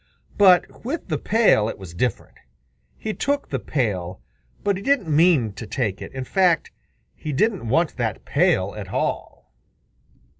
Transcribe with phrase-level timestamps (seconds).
[0.35, 2.39] But with the pail it was different.
[2.97, 4.19] He took the pail,
[4.63, 6.11] but he didn't mean to take it.
[6.11, 6.71] In fact,
[7.13, 9.53] he didn't want that pail at all.